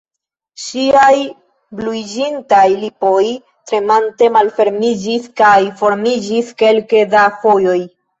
Ŝiaj 0.59 1.17
bluiĝintaj 1.79 2.63
lipoj, 2.83 3.21
tremante 3.71 4.29
malfermiĝis 4.37 5.27
kaj 5.43 5.53
fermiĝis 5.83 6.49
kelke 6.63 7.05
da 7.13 7.23
fojoj. 7.45 7.77